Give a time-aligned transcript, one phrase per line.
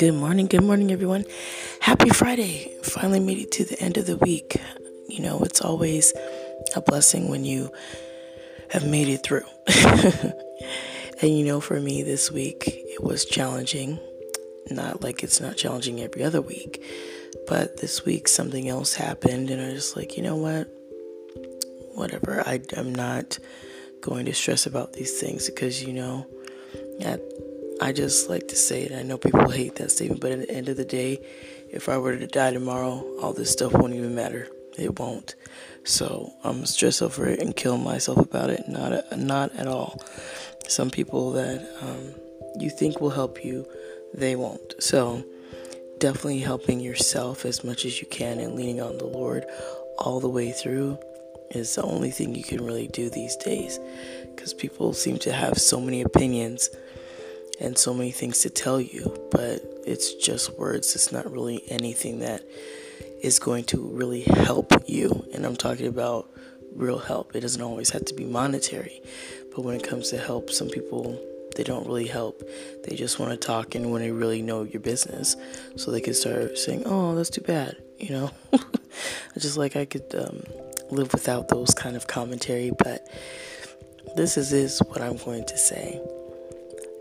[0.00, 1.26] Good morning, good morning, everyone.
[1.80, 2.72] Happy Friday.
[2.82, 4.56] Finally made it to the end of the week.
[5.10, 6.14] You know, it's always
[6.74, 7.70] a blessing when you
[8.70, 9.44] have made it through.
[11.20, 14.00] and you know, for me this week, it was challenging.
[14.70, 16.82] Not like it's not challenging every other week,
[17.46, 20.66] but this week something else happened, and I was like, you know what?
[21.92, 22.42] Whatever.
[22.46, 23.38] I, I'm not
[24.00, 26.26] going to stress about these things because, you know,
[27.02, 27.20] at
[27.80, 28.92] I just like to say it.
[28.92, 31.18] I know people hate that statement, but at the end of the day,
[31.70, 34.48] if I were to die tomorrow, all this stuff won't even matter.
[34.78, 35.34] It won't.
[35.84, 38.68] So I'm stressed over it and kill myself about it.
[38.68, 40.02] Not not at all.
[40.68, 42.14] Some people that um,
[42.60, 43.66] you think will help you,
[44.12, 44.74] they won't.
[44.82, 45.24] So
[45.98, 49.44] definitely helping yourself as much as you can and leaning on the Lord
[49.98, 50.98] all the way through
[51.50, 53.78] is the only thing you can really do these days
[54.34, 56.70] because people seem to have so many opinions
[57.60, 60.94] and so many things to tell you, but it's just words.
[60.94, 62.42] It's not really anything that
[63.22, 65.26] is going to really help you.
[65.34, 66.30] And I'm talking about
[66.74, 67.36] real help.
[67.36, 69.02] It doesn't always have to be monetary,
[69.54, 71.20] but when it comes to help, some people
[71.56, 72.42] they don't really help.
[72.84, 75.36] They just want to talk and when they really know your business,
[75.76, 78.30] so they can start saying, "Oh, that's too bad," you know.
[79.38, 80.44] just like I could um,
[80.90, 83.06] live without those kind of commentary, but
[84.16, 86.00] this is is what I'm going to say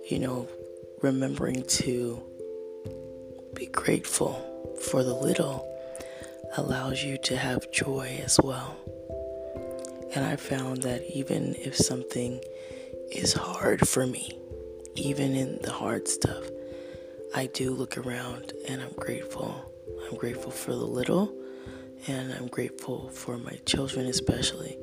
[0.10, 0.48] you know,
[1.04, 2.22] remembering to
[3.54, 4.34] be grateful
[4.82, 5.68] for the little
[6.58, 8.76] allows you to have joy as well.
[10.16, 12.42] And I found that even if something
[13.12, 14.36] is hard for me,
[14.96, 16.44] even in the hard stuff,
[17.36, 19.72] I do look around and I'm grateful.
[20.10, 21.32] I'm grateful for the little
[22.08, 24.76] and I'm grateful for my children, especially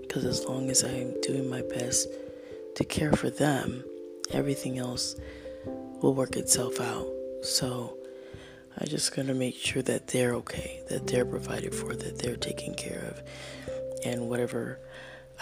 [0.00, 2.08] because as long as I'm doing my best
[2.74, 3.84] to care for them,
[4.32, 5.16] everything else
[6.02, 7.06] will work itself out.
[7.42, 7.96] So
[8.78, 12.74] I just gotta make sure that they're okay, that they're provided for, that they're taken
[12.74, 13.22] care of,
[14.04, 14.78] and whatever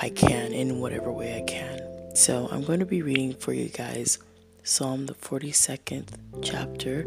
[0.01, 1.81] I can, in whatever way I can.
[2.15, 4.19] So I'm going to be reading for you guys
[4.63, 6.07] Psalm the 42nd
[6.43, 7.05] chapter,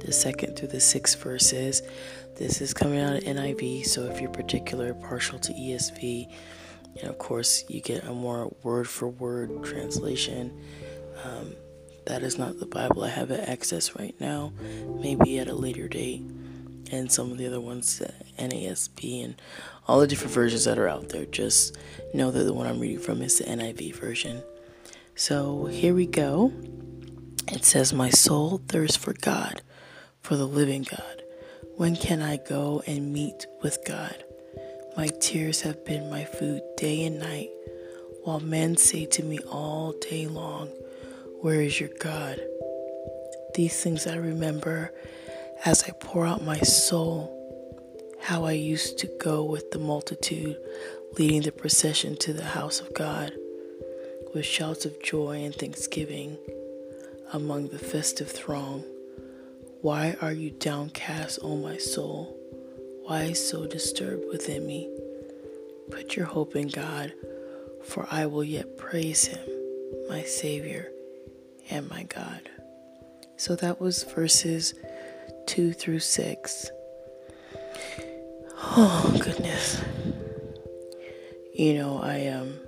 [0.00, 1.82] the second through the sixth verses.
[2.36, 6.32] This is coming out of NIV, so if you're particular partial to ESV,
[7.00, 10.52] and of course you get a more word for word translation
[11.24, 11.54] um,
[12.06, 14.52] that is not the Bible I have at access right now,
[15.00, 16.22] maybe at a later date.
[16.90, 19.40] And some of the other ones, uh, NASB, and
[19.88, 21.24] all the different versions that are out there.
[21.24, 21.76] Just
[22.12, 24.42] know that the one I'm reading from is the NIV version.
[25.14, 26.52] So here we go.
[27.48, 29.62] It says, My soul thirsts for God,
[30.20, 31.22] for the living God.
[31.76, 34.24] When can I go and meet with God?
[34.96, 37.48] My tears have been my food day and night,
[38.24, 40.68] while men say to me all day long,
[41.42, 42.40] where is your God?
[43.56, 44.92] These things I remember
[45.64, 47.36] as I pour out my soul,
[48.20, 50.56] how I used to go with the multitude
[51.18, 53.32] leading the procession to the house of God
[54.32, 56.38] with shouts of joy and thanksgiving
[57.32, 58.84] among the festive throng.
[59.80, 62.38] Why are you downcast, O my soul?
[63.06, 64.88] Why so disturbed within me?
[65.90, 67.12] Put your hope in God,
[67.84, 69.40] for I will yet praise him,
[70.08, 70.92] my Savior
[71.70, 72.48] and my God.
[73.36, 74.74] So that was verses
[75.46, 76.70] 2 through 6.
[78.74, 79.82] Oh goodness.
[81.54, 82.58] You know, I um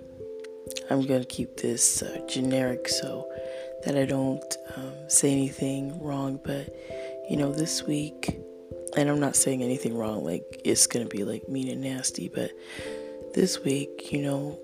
[0.91, 3.31] I'm going to keep this uh, generic so
[3.85, 6.75] that I don't um, say anything wrong, but
[7.31, 8.41] you know, this week
[8.97, 12.29] and I'm not saying anything wrong like it's going to be like mean and nasty,
[12.29, 12.51] but
[13.35, 14.59] this week, you know,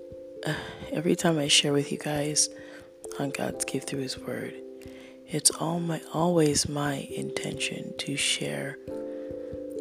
[0.45, 0.53] uh,
[0.91, 2.49] every time I share with you guys
[3.21, 4.53] on God's gift through His Word.
[5.27, 8.77] It's all my always my intention to share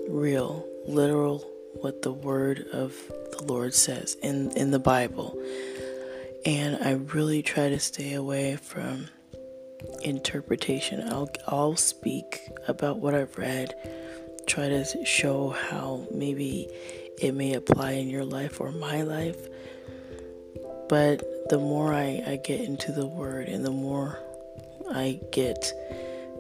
[0.09, 1.39] real, literal
[1.81, 2.95] what the Word of
[3.33, 5.41] the Lord says in in the Bible,
[6.45, 9.09] and I really try to stay away from
[10.03, 11.09] interpretation.
[11.09, 13.75] I'll I'll speak about what I've read,
[14.47, 16.69] try to show how maybe
[17.21, 19.49] it may apply in your life or my life.
[20.91, 24.19] But the more I, I get into the word and the more
[24.91, 25.73] I get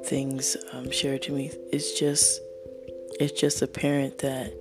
[0.05, 2.41] things um, shared to me, it's just
[3.21, 4.53] it's just apparent that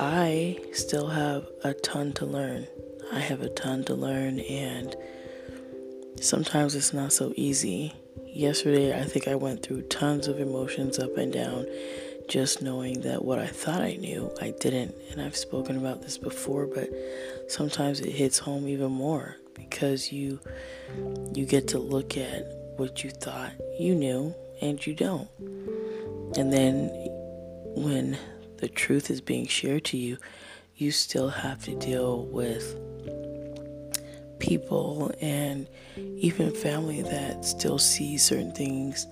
[0.00, 2.66] I still have a ton to learn.
[3.12, 4.96] I have a ton to learn, and
[6.18, 7.92] sometimes it's not so easy.
[8.26, 11.66] Yesterday, I think I went through tons of emotions up and down,
[12.28, 14.94] just knowing that what I thought I knew, I didn't.
[15.10, 16.88] And I've spoken about this before, but
[17.48, 20.40] sometimes it hits home even more because you
[21.34, 22.44] you get to look at
[22.76, 25.28] what you thought you knew and you don't.
[26.36, 26.88] And then
[27.76, 28.18] when
[28.58, 30.18] the truth is being shared to you,
[30.76, 32.76] you still have to deal with
[34.38, 39.06] people and even family that still see certain things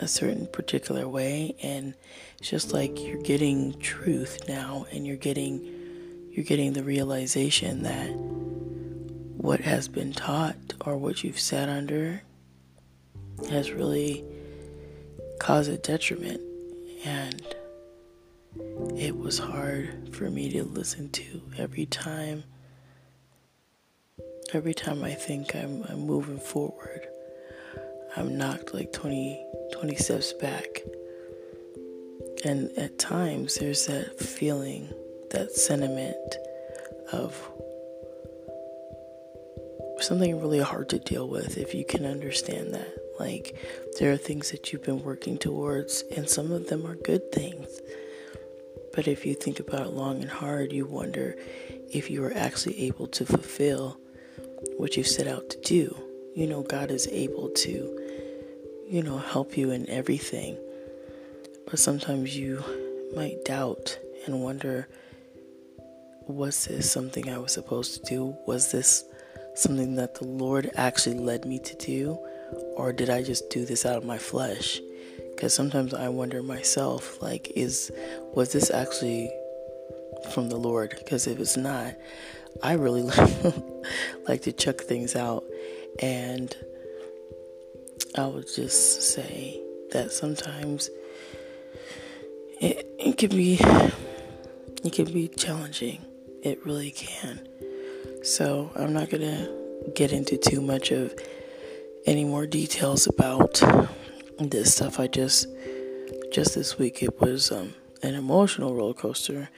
[0.00, 1.94] a certain particular way and
[2.38, 5.74] it's just like you're getting truth now and you're getting
[6.30, 8.10] you're getting the realization that
[9.38, 12.22] what has been taught or what you've sat under
[13.50, 14.24] has really
[15.40, 16.40] caused a detriment.
[17.04, 17.42] And
[18.96, 22.44] it was hard for me to listen to every time
[24.54, 27.07] every time I think I'm, I'm moving forward
[28.18, 30.82] I'm knocked like 20, 20 steps back.
[32.44, 34.92] And at times there's that feeling
[35.30, 36.36] that sentiment
[37.12, 37.36] of
[40.00, 42.92] something really hard to deal with if you can understand that.
[43.20, 43.56] Like
[44.00, 47.68] there are things that you've been working towards and some of them are good things.
[48.94, 51.36] But if you think about it long and hard, you wonder
[51.88, 53.96] if you are actually able to fulfill
[54.76, 55.96] what you set out to do.
[56.34, 57.97] You know, God is able to,
[58.88, 60.56] you know, help you in everything.
[61.66, 62.64] But sometimes you
[63.14, 64.88] might doubt and wonder
[66.26, 68.36] was this something I was supposed to do?
[68.46, 69.04] Was this
[69.54, 72.18] something that the Lord actually led me to do?
[72.76, 74.80] Or did I just do this out of my flesh?
[75.38, 77.92] because sometimes I wonder myself, like, is
[78.34, 79.30] was this actually
[80.32, 80.96] from the Lord?
[80.98, 81.94] Because if it's not,
[82.60, 83.02] I really
[84.28, 85.44] like to check things out,
[86.02, 86.56] and
[88.16, 89.60] I would just say
[89.92, 90.90] that sometimes
[92.60, 93.58] it, it can be
[94.84, 96.04] it can be challenging.
[96.42, 97.46] It really can.
[98.22, 99.48] So I'm not gonna
[99.94, 101.14] get into too much of
[102.06, 103.62] any more details about
[104.38, 104.98] this stuff.
[104.98, 105.46] I just
[106.32, 109.48] just this week it was um, an emotional roller coaster,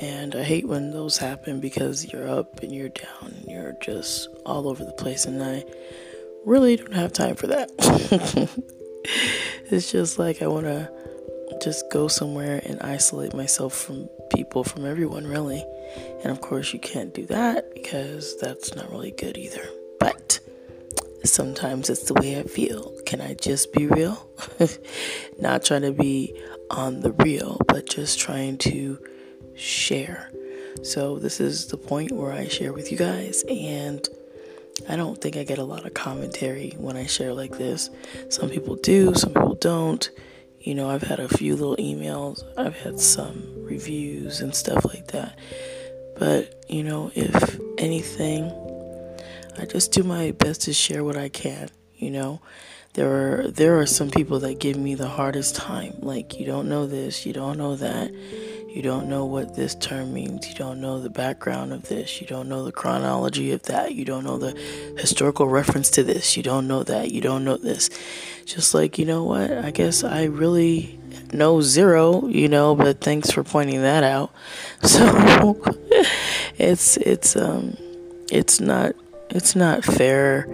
[0.00, 4.28] and I hate when those happen because you're up and you're down and you're just
[4.44, 5.64] all over the place, and I
[6.44, 7.70] really don't have time for that.
[9.70, 10.90] it's just like I want to
[11.62, 15.64] just go somewhere and isolate myself from people, from everyone, really.
[16.22, 19.64] And of course, you can't do that because that's not really good either.
[20.00, 20.40] But
[21.24, 22.92] sometimes it's the way I feel.
[23.06, 24.28] Can I just be real?
[25.38, 26.34] Not trying to be
[26.70, 28.98] on the real, but just trying to
[29.54, 30.30] share.
[30.82, 34.08] So, this is the point where I share with you guys, and
[34.88, 37.90] I don't think I get a lot of commentary when I share like this.
[38.28, 40.10] Some people do, some people don't.
[40.60, 45.08] You know, I've had a few little emails, I've had some reviews and stuff like
[45.08, 45.38] that.
[46.18, 48.52] But, you know, if anything,
[49.58, 52.40] I just do my best to share what I can, you know.
[52.94, 55.94] There are there are some people that give me the hardest time.
[56.00, 58.12] Like you don't know this, you don't know that.
[58.72, 60.48] You don't know what this term means.
[60.48, 62.22] You don't know the background of this.
[62.22, 63.94] You don't know the chronology of that.
[63.94, 64.58] You don't know the
[64.96, 66.38] historical reference to this.
[66.38, 67.10] You don't know that.
[67.10, 67.90] You don't know this.
[68.46, 69.52] Just like, you know what?
[69.52, 70.98] I guess I really
[71.34, 74.32] know zero, you know, but thanks for pointing that out.
[74.82, 75.60] So
[76.58, 77.76] it's it's um
[78.30, 78.94] it's not
[79.28, 80.48] it's not fair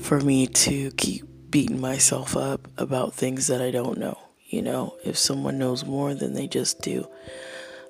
[0.00, 4.25] for me to keep beating myself up about things that I don't know.
[4.48, 7.08] You know, if someone knows more than they just do,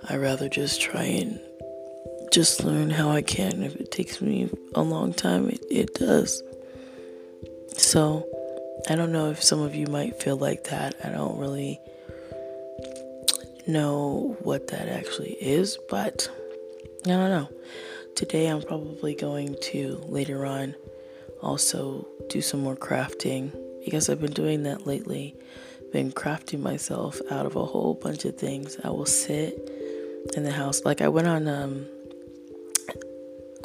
[0.08, 1.38] I rather just try and
[2.32, 3.62] just learn how I can.
[3.62, 6.42] If it takes me a long time, it, it does.
[7.76, 8.26] So,
[8.88, 10.94] I don't know if some of you might feel like that.
[11.04, 11.80] I don't really
[13.66, 16.28] know what that actually is, but
[17.04, 17.48] I don't know.
[18.14, 20.74] Today I'm probably going to later on
[21.42, 23.52] also do some more crafting
[23.84, 25.36] because I've been doing that lately.
[25.92, 28.76] Been crafting myself out of a whole bunch of things.
[28.84, 29.70] I will sit
[30.34, 30.84] in the house.
[30.84, 31.86] Like I went on um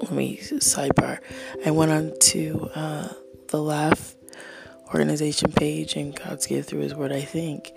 [0.02, 1.20] let me sidebar.
[1.66, 3.10] I went on to uh,
[3.50, 4.16] the Laugh
[4.88, 7.72] organization page and God's gift through his word, I think.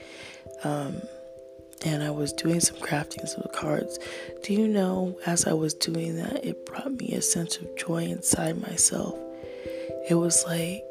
[0.65, 1.03] Um,
[1.85, 3.99] and I was doing some crafting some cards.
[4.43, 8.05] Do you know, as I was doing that, it brought me a sense of joy
[8.05, 9.19] inside myself.
[10.09, 10.83] It was like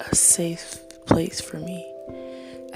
[0.00, 1.92] a safe place for me.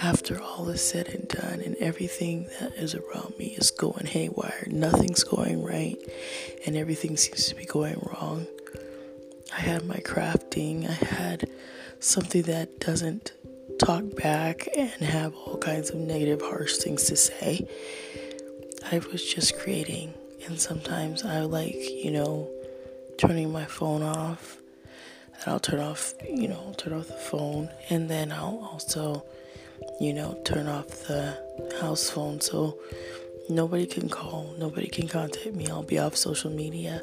[0.02, 4.66] After all is said and done, and everything that is around me is going haywire,
[4.66, 5.96] nothing's going right,
[6.66, 8.46] and everything seems to be going wrong.
[9.56, 11.48] I had my crafting, I had
[12.00, 13.32] something that doesn't
[13.78, 17.68] talk back and have all kinds of negative, harsh things to say.
[18.90, 20.14] I was just creating,
[20.46, 22.50] and sometimes I like, you know,
[23.18, 24.58] turning my phone off.
[25.34, 29.24] and I'll turn off, you know, I'll turn off the phone, and then I'll also,
[30.00, 31.36] you know, turn off the
[31.80, 32.78] house phone so
[33.48, 35.66] nobody can call, nobody can contact me.
[35.68, 37.02] I'll be off social media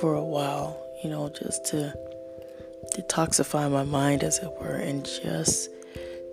[0.00, 1.94] for a while, you know, just to
[2.94, 5.70] detoxify my mind, as it were, and just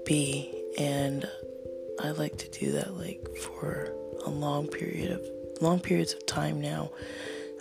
[0.05, 0.53] be.
[0.77, 1.27] And
[2.01, 3.93] I like to do that like for
[4.25, 5.21] a long period of
[5.62, 6.91] long periods of time now.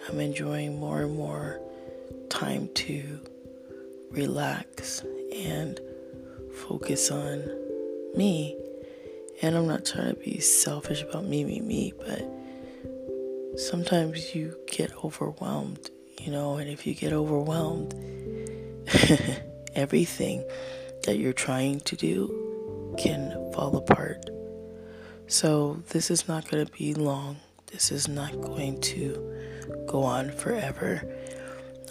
[0.08, 1.60] I'm enjoying more and more
[2.30, 3.20] time to
[4.10, 5.02] relax
[5.34, 5.80] and
[6.68, 7.42] focus on
[8.18, 8.56] me.
[9.40, 12.28] And I'm not trying to be selfish about me, me, me, but
[13.56, 17.94] sometimes you get overwhelmed, you know, and if you get overwhelmed,
[19.76, 20.44] everything
[21.04, 24.28] that you're trying to do can fall apart.
[25.28, 27.36] So, this is not going to be long.
[27.68, 31.02] This is not going to go on forever.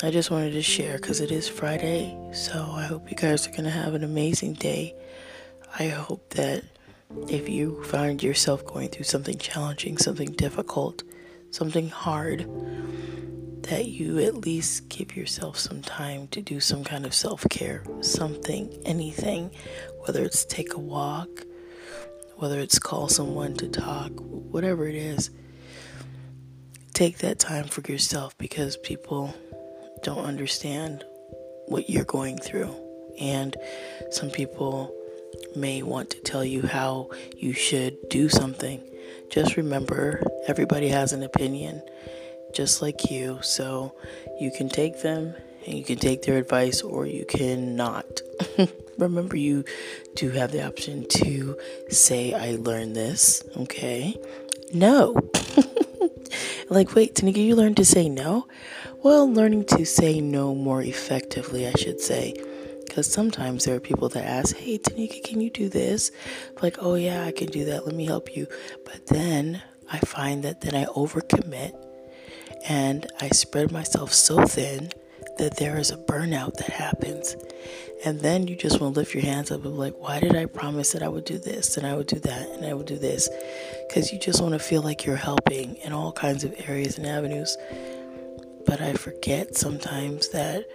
[0.03, 2.15] I just wanted to share because it is Friday.
[2.31, 4.95] So I hope you guys are going to have an amazing day.
[5.79, 6.63] I hope that
[7.29, 11.03] if you find yourself going through something challenging, something difficult,
[11.51, 12.49] something hard,
[13.61, 17.83] that you at least give yourself some time to do some kind of self care,
[18.01, 19.51] something, anything,
[20.05, 21.45] whether it's take a walk,
[22.37, 25.29] whether it's call someone to talk, whatever it is.
[26.93, 29.35] Take that time for yourself because people
[30.01, 31.03] don't understand
[31.67, 32.73] what you're going through.
[33.19, 33.55] And
[34.09, 34.96] some people
[35.55, 38.81] may want to tell you how you should do something.
[39.29, 41.81] Just remember, everybody has an opinion,
[42.53, 43.39] just like you.
[43.41, 43.93] So
[44.39, 45.35] you can take them
[45.65, 48.21] and you can take their advice or you cannot.
[48.97, 49.65] remember, you
[50.15, 51.57] do have the option to
[51.89, 54.15] say, I learned this, okay?
[54.73, 55.29] No.
[56.69, 58.47] like, wait, Tanika, you learned to say no?
[59.03, 62.33] Well, learning to say no more effectively, I should say.
[62.97, 66.09] Because sometimes there are people that ask, Hey, Tanika, can you do this?
[66.63, 67.85] Like, oh, yeah, I can do that.
[67.85, 68.47] Let me help you.
[68.85, 69.61] But then
[69.91, 71.73] I find that then I overcommit
[72.67, 74.89] and I spread myself so thin
[75.37, 77.35] that there is a burnout that happens.
[78.03, 80.35] And then you just want to lift your hands up and be like, why did
[80.35, 82.87] I promise that I would do this and I would do that and I would
[82.87, 83.29] do this?
[83.87, 87.05] Because you just want to feel like you're helping in all kinds of areas and
[87.05, 87.59] avenues.
[88.65, 90.65] But I forget sometimes that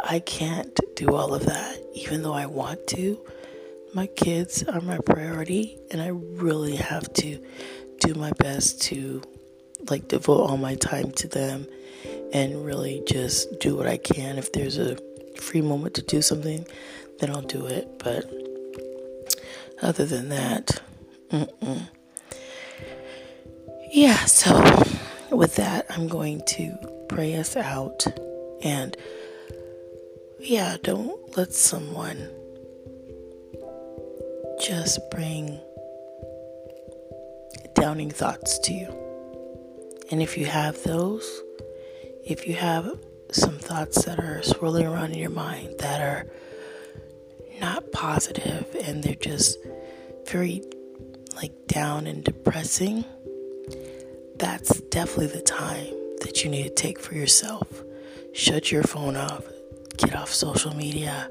[0.00, 3.18] I can't do all of that, even though I want to.
[3.94, 7.38] My kids are my priority, and I really have to
[8.00, 9.22] do my best to
[9.88, 11.66] like devote all my time to them
[12.32, 14.38] and really just do what I can.
[14.38, 14.98] If there's a
[15.40, 16.66] free moment to do something,
[17.18, 17.98] then I'll do it.
[17.98, 18.30] But
[19.82, 20.80] other than that,
[21.30, 21.88] mm-mm.
[23.92, 24.54] yeah, so
[25.30, 26.76] with that, I'm going to
[27.08, 28.06] pray us out.
[28.62, 28.96] And
[30.40, 32.28] yeah, don't let someone
[34.60, 35.60] just bring
[37.74, 38.88] downing thoughts to you.
[40.10, 41.42] And if you have those,
[42.24, 42.98] if you have
[43.32, 46.26] some thoughts that are swirling around in your mind that are
[47.60, 49.58] not positive and they're just
[50.28, 50.62] very
[51.34, 53.04] like down and depressing,
[54.36, 57.66] that's definitely the time that you need to take for yourself.
[58.32, 59.44] Shut your phone off,
[59.96, 61.28] get off social media,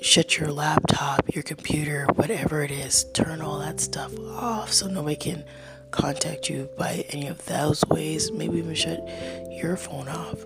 [0.00, 5.16] shut your laptop, your computer, whatever it is, turn all that stuff off so nobody
[5.16, 5.44] can
[5.90, 8.30] contact you by any of those ways.
[8.32, 9.06] Maybe even shut
[9.50, 10.44] your phone off.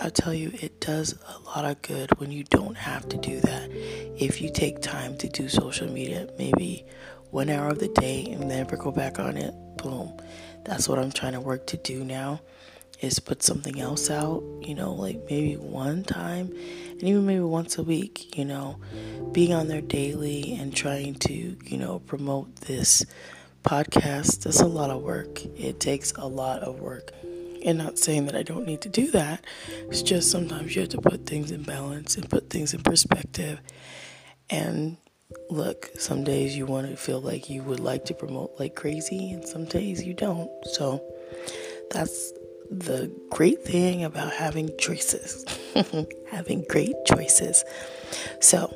[0.00, 3.40] I tell you, it does a lot of good when you don't have to do
[3.40, 3.68] that.
[4.16, 6.84] If you take time to do social media, maybe
[7.30, 10.18] one hour of the day and never go back on it, boom
[10.68, 12.40] that's what I'm trying to work to do now
[13.00, 16.52] is put something else out, you know, like maybe one time
[16.90, 18.78] and even maybe once a week, you know,
[19.32, 23.04] being on there daily and trying to, you know, promote this
[23.62, 24.42] podcast.
[24.42, 25.44] That's a lot of work.
[25.44, 27.12] It takes a lot of work.
[27.64, 29.44] And not saying that I don't need to do that.
[29.88, 33.60] It's just sometimes you have to put things in balance and put things in perspective.
[34.48, 34.96] And
[35.50, 39.32] look, some days you want to feel like you would like to promote like crazy,
[39.32, 40.50] and some days you don't.
[40.66, 41.02] So
[41.90, 42.32] that's
[42.70, 45.44] the great thing about having choices,
[46.30, 47.64] having great choices.
[48.40, 48.74] So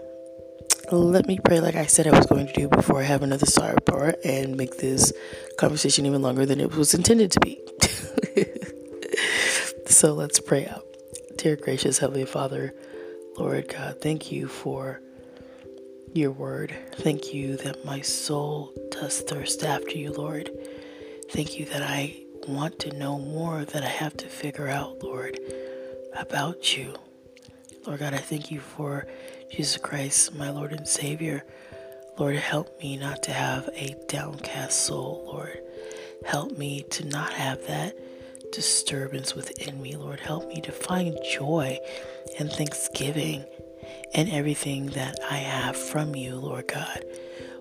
[0.90, 3.46] let me pray like I said I was going to do before I have another
[3.46, 5.12] sidebar and make this
[5.58, 7.60] conversation even longer than it was intended to be.
[9.86, 10.84] so let's pray out.
[11.36, 12.74] Dear gracious Heavenly Father,
[13.38, 15.00] Lord God, thank you for
[16.12, 16.74] your word.
[16.96, 20.50] Thank you that my soul does thirst after you, Lord.
[21.30, 25.38] Thank you that I want to know more, that I have to figure out, Lord,
[26.16, 26.94] about you.
[27.86, 29.06] Lord God, I thank you for
[29.50, 31.44] Jesus Christ, my Lord and Savior.
[32.18, 35.60] Lord, help me not to have a downcast soul, Lord.
[36.26, 37.96] Help me to not have that
[38.52, 40.20] disturbance within me, Lord.
[40.20, 41.78] Help me to find joy
[42.38, 43.44] and thanksgiving
[44.14, 47.04] in everything that I have from you, Lord God,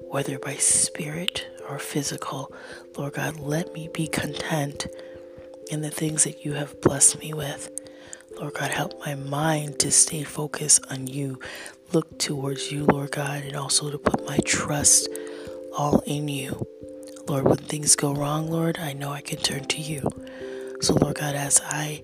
[0.10, 2.54] whether by spirit or physical.
[2.98, 4.88] Lord God, let me be content
[5.72, 7.70] in the things that you have blessed me with.
[8.38, 11.40] Lord God, help my mind to stay focused on you,
[11.94, 15.08] look towards you, Lord God, and also to put my trust
[15.78, 16.66] all in you.
[17.28, 20.10] Lord, when things go wrong, Lord, I know I can turn to you.
[20.82, 22.04] So, Lord God, as I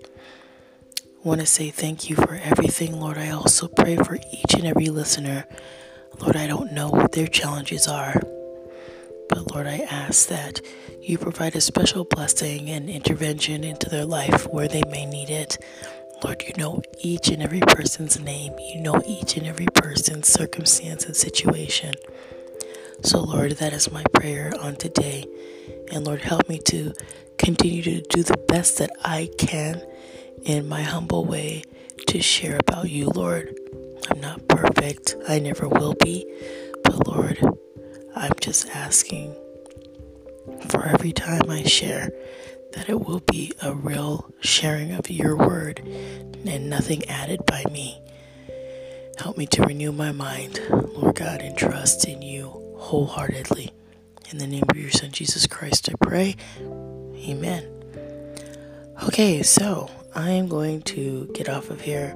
[1.23, 4.87] want to say thank you for everything, Lord, I also pray for each and every
[4.87, 5.45] listener.
[6.19, 8.21] Lord, I don't know what their challenges are,
[9.29, 10.61] but Lord, I ask that
[11.01, 15.57] you provide a special blessing and intervention into their life where they may need it.
[16.23, 18.53] Lord, you know each and every person's name.
[18.59, 21.93] You know each and every person's circumstance and situation.
[23.03, 25.25] So, Lord, that is my prayer on today.
[25.91, 26.93] And Lord, help me to
[27.37, 29.81] continue to do the best that I can
[30.43, 31.63] in my humble way
[32.07, 33.57] to share about you, Lord.
[34.09, 36.25] I'm not perfect, I never will be,
[36.83, 37.39] but Lord,
[38.15, 39.35] I'm just asking
[40.69, 42.11] for every time I share
[42.73, 48.01] that it will be a real sharing of your word and nothing added by me.
[49.17, 53.71] Help me to renew my mind, Lord God, and trust in you wholeheartedly.
[54.29, 56.35] In the name of your Son, Jesus Christ, I pray.
[56.59, 57.65] Amen.
[59.03, 62.15] Okay, so I am going to get off of here,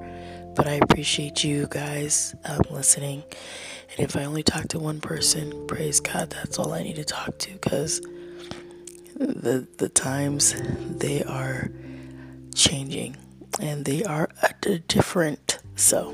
[0.56, 3.24] but I appreciate you guys um, listening.
[3.92, 7.04] And if I only talk to one person, praise God, that's all I need to
[7.04, 8.02] talk to because
[9.16, 10.56] the the times
[10.98, 11.70] they are
[12.56, 13.18] changing
[13.60, 14.30] and they are
[14.66, 15.60] a different.
[15.76, 16.14] So,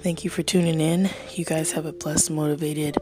[0.00, 1.10] thank you for tuning in.
[1.34, 2.96] You guys have a blessed, motivated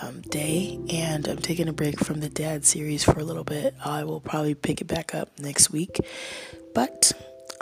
[0.00, 3.74] um, day, and I'm taking a break from the dad series for a little bit.
[3.84, 6.00] I will probably pick it back up next week,
[6.74, 7.12] but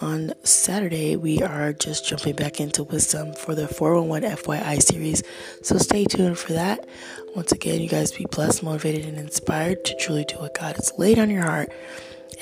[0.00, 5.22] on Saturday, we are just jumping back into wisdom for the 411 FYI series.
[5.62, 6.88] So stay tuned for that.
[7.36, 10.92] Once again, you guys be blessed, motivated, and inspired to truly do what God has
[10.96, 11.72] laid on your heart.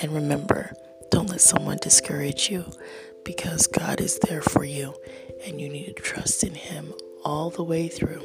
[0.01, 0.73] And remember,
[1.11, 2.65] don't let someone discourage you
[3.25, 4.95] because God is there for you
[5.45, 6.95] and you need to trust in Him
[7.25, 8.23] all the way through.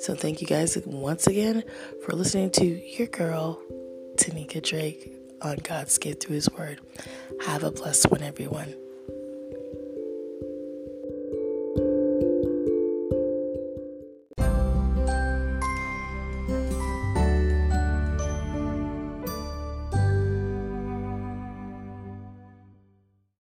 [0.00, 1.62] So, thank you guys once again
[2.04, 3.60] for listening to your girl,
[4.16, 6.80] Tanika Drake, on God's Gift through His Word.
[7.46, 8.74] Have a blessed one, everyone.